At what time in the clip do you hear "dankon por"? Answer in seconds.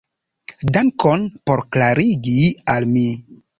0.77-1.63